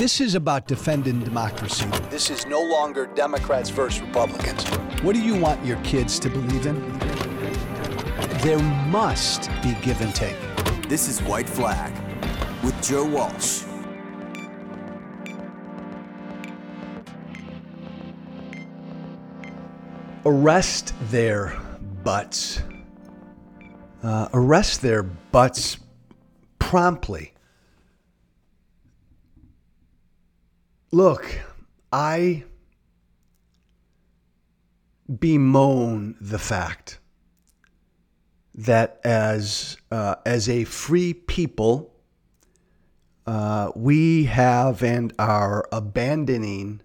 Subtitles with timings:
[0.00, 1.84] This is about defending democracy.
[2.08, 4.66] This is no longer Democrats versus Republicans.
[5.02, 6.98] What do you want your kids to believe in?
[8.38, 8.58] There
[8.88, 10.38] must be give and take.
[10.88, 11.92] This is White Flag
[12.64, 13.64] with Joe Walsh.
[20.24, 21.60] Arrest their
[22.02, 22.62] butts.
[24.02, 25.76] Uh, arrest their butts
[26.58, 27.34] promptly.
[30.92, 31.38] Look,
[31.92, 32.44] I
[35.08, 36.98] bemoan the fact
[38.54, 41.94] that as uh, as a free people,
[43.24, 46.82] uh, we have and are abandoning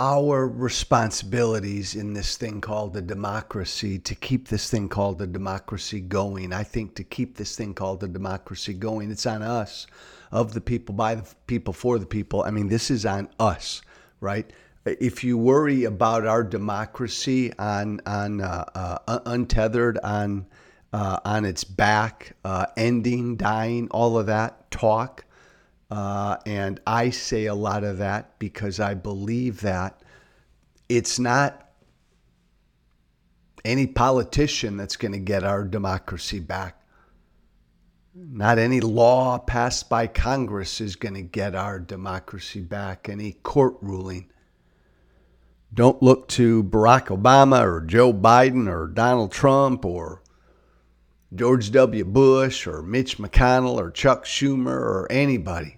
[0.00, 6.00] our responsibilities in this thing called a democracy to keep this thing called a democracy
[6.00, 6.54] going.
[6.54, 9.86] I think to keep this thing called a democracy going, it's on us,
[10.32, 12.42] of the people, by the people, for the people.
[12.42, 13.82] I mean, this is on us,
[14.20, 14.50] right?
[14.86, 20.46] If you worry about our democracy on on uh, uh, untethered on
[20.94, 25.26] uh, on its back, uh, ending, dying, all of that talk
[25.90, 29.99] uh, and I say a lot of that because I believe that
[30.90, 31.70] it's not
[33.64, 36.82] any politician that's going to get our democracy back.
[38.12, 43.76] Not any law passed by Congress is going to get our democracy back, any court
[43.80, 44.32] ruling.
[45.72, 50.22] Don't look to Barack Obama or Joe Biden or Donald Trump or
[51.32, 52.04] George W.
[52.04, 55.76] Bush or Mitch McConnell or Chuck Schumer or anybody.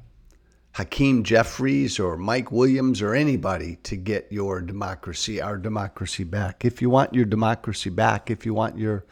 [0.72, 6.64] Hakeem Jeffries or Mike Williams or anybody to get your democracy, our democracy back.
[6.64, 9.04] If you want your democracy back, if you want your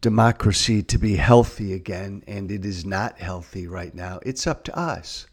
[0.00, 4.76] democracy to be healthy again, and it is not healthy right now, it's up to
[4.76, 5.28] us.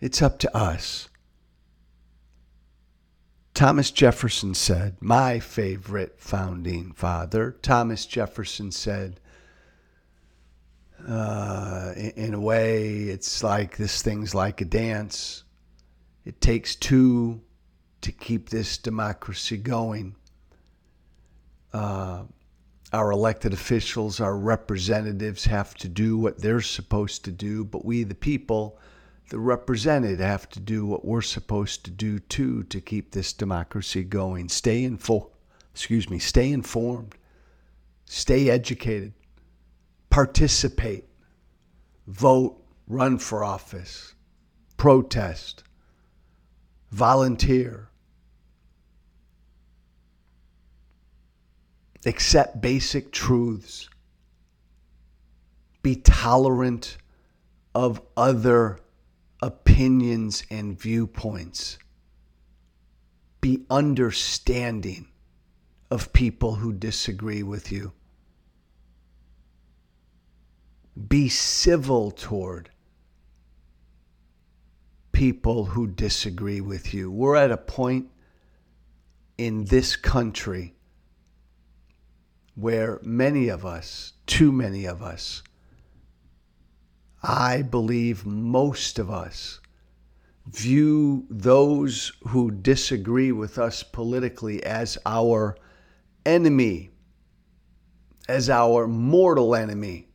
[0.00, 1.08] It's up to us.
[3.52, 9.18] Thomas Jefferson said, my favorite founding father, Thomas Jefferson said,
[11.06, 15.44] uh, in, in a way, it's like this thing's like a dance.
[16.24, 17.40] It takes two
[18.00, 20.14] to keep this democracy going.
[21.72, 22.24] Uh,
[22.92, 28.04] our elected officials, our representatives have to do what they're supposed to do, but we,
[28.04, 28.78] the people,
[29.28, 34.04] the represented, have to do what we're supposed to do too to keep this democracy
[34.04, 34.48] going.
[34.48, 35.30] Stay info,
[35.72, 37.16] excuse me, stay informed,
[38.04, 39.12] stay educated,
[40.16, 41.04] participate,
[42.06, 42.56] vote,
[42.88, 44.14] run for office,
[44.78, 45.62] protest,
[46.90, 47.90] volunteer,
[52.06, 53.90] accept basic truths,
[55.82, 56.96] be tolerant
[57.74, 58.78] of other
[59.42, 61.76] opinions and viewpoints,
[63.42, 65.06] be understanding
[65.90, 67.92] of people who disagree with you
[71.08, 72.70] be civil toward
[75.12, 77.10] people who disagree with you.
[77.10, 78.10] We're at a point
[79.38, 80.74] in this country
[82.54, 85.42] where many of us, too many of us,
[87.22, 89.60] I believe most of us,
[90.46, 95.56] view those who disagree with us politically as our
[96.24, 96.90] enemy,
[98.28, 100.08] as our mortal enemy.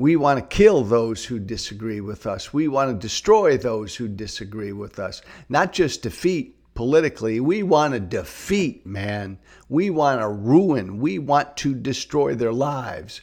[0.00, 2.54] We want to kill those who disagree with us.
[2.54, 5.20] We want to destroy those who disagree with us.
[5.50, 9.38] Not just defeat politically, we want to defeat, man.
[9.68, 11.00] We want to ruin.
[11.00, 13.20] We want to destroy their lives.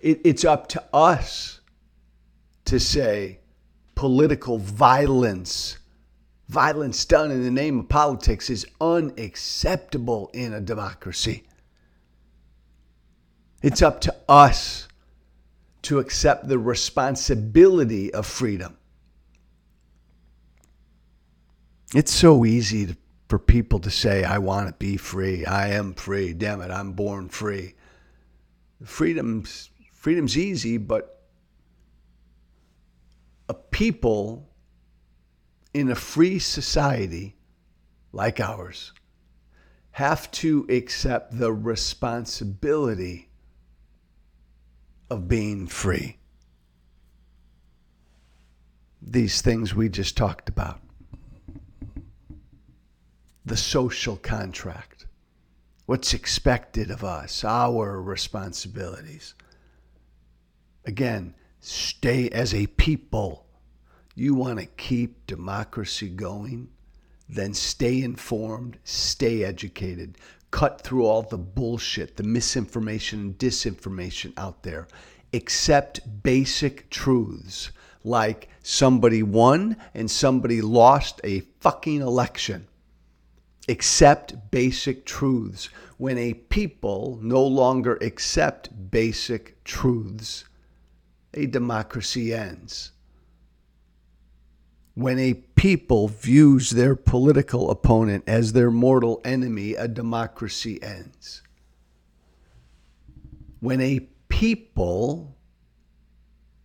[0.00, 1.60] It, it's up to us
[2.64, 3.38] to say
[3.94, 5.78] political violence,
[6.48, 11.44] violence done in the name of politics, is unacceptable in a democracy.
[13.62, 14.85] It's up to us
[15.86, 18.76] to accept the responsibility of freedom.
[21.94, 22.96] It's so easy to,
[23.28, 25.46] for people to say, I want to be free.
[25.46, 26.32] I am free.
[26.32, 27.74] Damn it, I'm born free.
[28.84, 31.22] Freedom's, freedom's easy, but
[33.48, 34.50] a people
[35.72, 37.36] in a free society
[38.12, 38.92] like ours
[39.92, 43.28] have to accept the responsibility
[45.10, 46.18] of being free.
[49.00, 50.80] These things we just talked about.
[53.44, 55.06] The social contract.
[55.86, 59.34] What's expected of us, our responsibilities.
[60.84, 63.46] Again, stay as a people,
[64.16, 66.70] you want to keep democracy going,
[67.28, 70.18] then stay informed, stay educated,
[70.56, 74.88] cut through all the bullshit, the misinformation and disinformation out there.
[75.34, 77.70] Accept basic truths
[78.04, 82.66] like somebody won and somebody lost a fucking election.
[83.68, 85.68] Accept basic truths.
[85.98, 90.46] When a people no longer accept basic truths,
[91.34, 92.92] a democracy ends.
[94.94, 95.34] When a
[95.66, 101.42] people views their political opponent as their mortal enemy, a democracy ends.
[103.58, 103.98] When a
[104.28, 105.36] people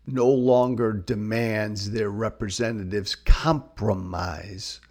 [0.06, 4.81] no longer demands their representatives compromise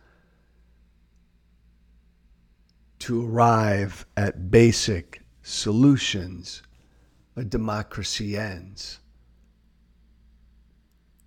[2.98, 6.62] to arrive at basic solutions,
[7.36, 8.98] a democracy ends.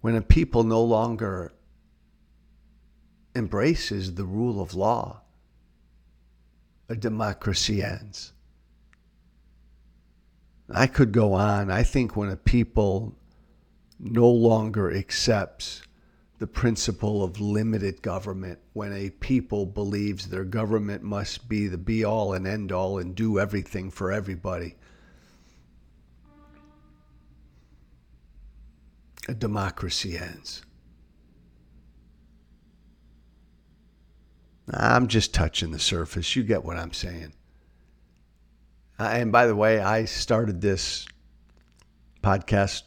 [0.01, 1.53] When a people no longer
[3.35, 5.21] embraces the rule of law,
[6.89, 8.33] a democracy ends.
[10.69, 11.69] I could go on.
[11.69, 13.15] I think when a people
[13.99, 15.81] no longer accepts
[16.39, 22.03] the principle of limited government, when a people believes their government must be the be
[22.03, 24.75] all and end all and do everything for everybody,
[29.27, 30.63] a democracy ends.
[34.71, 36.35] I'm just touching the surface.
[36.35, 37.33] You get what I'm saying.
[38.99, 41.05] And by the way, I started this
[42.21, 42.83] podcast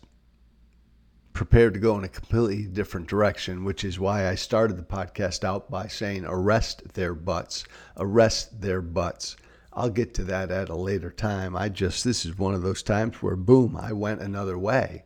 [1.34, 5.44] prepared to go in a completely different direction, which is why I started the podcast
[5.44, 7.64] out by saying arrest their butts,
[7.98, 9.36] arrest their butts.
[9.74, 11.54] I'll get to that at a later time.
[11.54, 15.04] I just, this is one of those times where, boom, I went another way.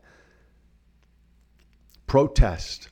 [2.06, 2.90] Protest.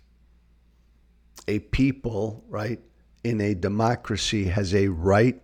[1.47, 2.81] A people, right?
[3.25, 5.41] In a democracy has a right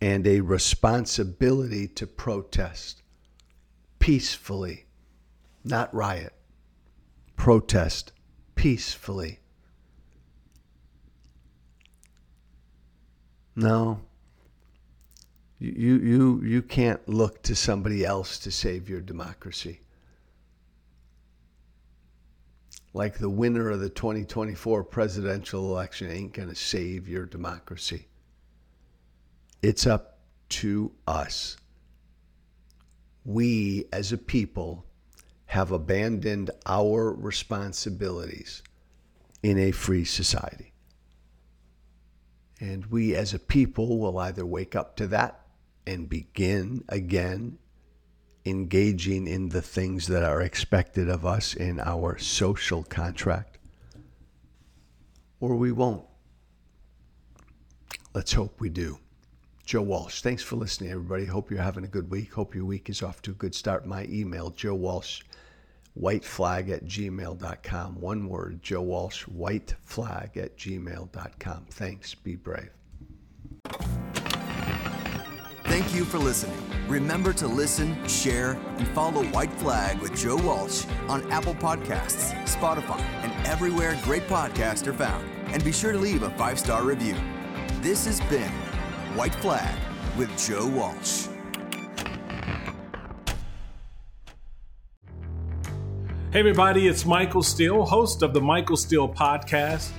[0.00, 3.02] and a responsibility to protest
[3.98, 4.86] peacefully,
[5.64, 6.32] not riot.
[7.36, 8.12] Protest
[8.54, 9.38] peacefully.
[13.54, 14.00] No.
[15.58, 19.82] You, you, you can't look to somebody else to save your democracy
[22.94, 28.06] like the winner of the 2024 presidential election ain't going to save your democracy.
[29.62, 30.18] It's up
[30.50, 31.56] to us.
[33.24, 34.84] We as a people
[35.46, 38.62] have abandoned our responsibilities
[39.42, 40.72] in a free society.
[42.60, 45.40] And we as a people will either wake up to that
[45.86, 47.58] and begin again
[48.44, 53.58] engaging in the things that are expected of us in our social contract,
[55.40, 56.04] or we won't.
[58.14, 58.98] Let's hope we do.
[59.64, 61.24] Joe Walsh, thanks for listening, everybody.
[61.24, 62.32] Hope you're having a good week.
[62.32, 63.86] Hope your week is off to a good start.
[63.86, 65.22] My email, Joe Walsh,
[65.98, 68.00] whiteflag at gmail.com.
[68.00, 71.66] One word, Joe Walsh, whiteflag at gmail.com.
[71.70, 72.14] Thanks.
[72.14, 72.70] Be brave.
[75.72, 76.58] Thank you for listening.
[76.86, 83.00] Remember to listen, share, and follow White Flag with Joe Walsh on Apple Podcasts, Spotify,
[83.22, 85.26] and everywhere great podcasts are found.
[85.46, 87.16] And be sure to leave a five star review.
[87.80, 88.50] This has been
[89.16, 89.74] White Flag
[90.18, 91.28] with Joe Walsh.
[96.32, 99.90] Hey, everybody, it's Michael Steele, host of the Michael Steele Podcast.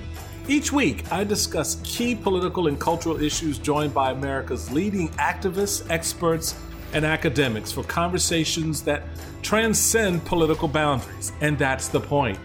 [0.46, 6.60] Each week, I discuss key political and cultural issues joined by America's leading activists, experts,
[6.92, 9.04] and academics for conversations that
[9.42, 11.32] transcend political boundaries.
[11.40, 12.38] And that's the point.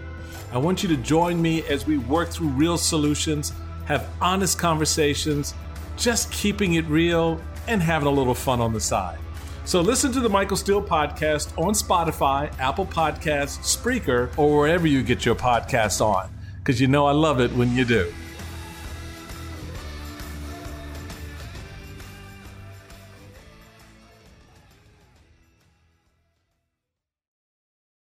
[0.53, 3.53] I want you to join me as we work through real solutions,
[3.87, 5.55] have honest conversations,
[5.97, 9.19] just keeping it real and having a little fun on the side.
[9.65, 15.03] So listen to the Michael Steele podcast on Spotify, Apple Podcasts, Spreaker, or wherever you
[15.03, 16.31] get your podcasts on
[16.69, 18.13] because you know I love it when you do.